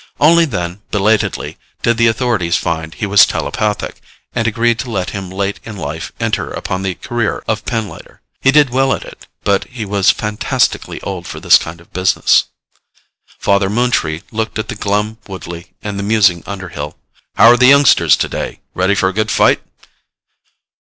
[0.19, 4.01] Only then, belatedly, did the authorities find he was telepathic
[4.33, 8.17] and agree to let him late in life enter upon the career of pinlighter.
[8.41, 12.45] He did well at it, but he was fantastically old for this kind of business.
[13.37, 16.97] Father Moontree looked at the glum Woodley and the musing Underhill.
[17.35, 18.59] "How're the youngsters today?
[18.73, 19.61] Ready for a good fight?"